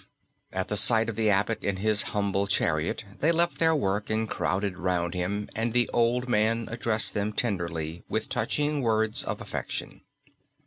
At 0.51 0.69
the 0.69 0.77
sight 0.77 1.09
of 1.09 1.15
the 1.15 1.29
abbot 1.29 1.63
in 1.63 1.75
his 1.77 2.01
humble 2.09 2.47
chariot 2.47 3.03
they 3.19 3.31
left 3.31 3.59
their 3.59 3.75
work 3.75 4.09
and 4.09 4.27
crowded 4.27 4.79
round 4.79 5.13
him, 5.13 5.47
and 5.55 5.73
the 5.73 5.87
old 5.89 6.27
man 6.27 6.67
addressed 6.71 7.13
them 7.13 7.33
tenderly 7.33 8.01
with 8.09 8.27
touching 8.27 8.81
words 8.81 9.23
of 9.23 9.39
affection. 9.39 10.01